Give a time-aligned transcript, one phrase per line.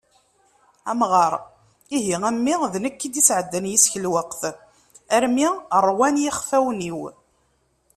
[0.91, 1.33] Amɣar:
[1.95, 2.15] "Ihi!
[2.27, 4.41] A mmi, d nekk i d-isεeddan yis-k lweqt,
[5.15, 5.47] armi
[5.87, 7.01] ṛwan yixfawen-iw."